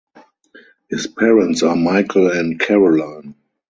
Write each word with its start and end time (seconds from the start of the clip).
His 0.89 1.05
parents 1.05 1.61
are 1.61 1.75
Michael 1.75 2.31
and 2.31 2.59
Caroline. 2.59 3.35